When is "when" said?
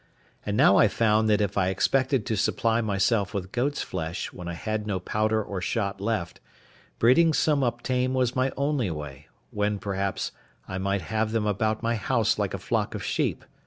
4.33-4.47, 9.51-9.77